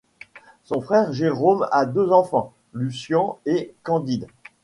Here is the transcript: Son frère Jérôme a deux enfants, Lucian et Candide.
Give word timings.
Son 0.63 0.81
frère 0.81 1.13
Jérôme 1.13 1.67
a 1.71 1.85
deux 1.85 2.09
enfants, 2.09 2.53
Lucian 2.73 3.37
et 3.45 3.75
Candide. 3.83 4.25